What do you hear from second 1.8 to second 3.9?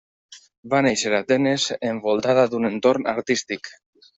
envoltada d'un entorn artístic.